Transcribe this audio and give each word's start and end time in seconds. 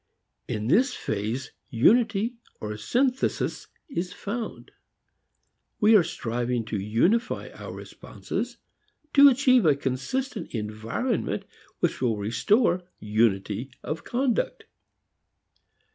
In 0.47 0.65
this 0.67 0.95
phase 0.95 1.51
unity 1.69 2.33
or 2.59 2.75
synthesis 2.75 3.67
is 3.87 4.13
found. 4.13 4.71
We 5.79 5.95
are 5.95 6.01
striving 6.01 6.65
to 6.65 6.79
unify 6.79 7.51
our 7.53 7.71
responses, 7.71 8.57
to 9.13 9.29
achieve 9.29 9.63
a 9.63 9.75
consistent 9.75 10.55
environment 10.55 11.45
which 11.81 12.01
will 12.01 12.17
restore 12.17 12.81
unity 12.99 13.69
of 13.83 14.03
conduct. 14.03 14.63